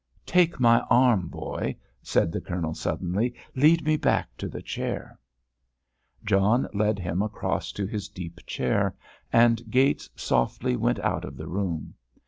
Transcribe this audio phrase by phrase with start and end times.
[0.25, 5.19] "Take my arm, boy," said the Colonel, suddenly; "lead me back to the chair."
[6.25, 8.95] John led him across to his deep chair,
[9.31, 11.93] and Gates softly went out of the room.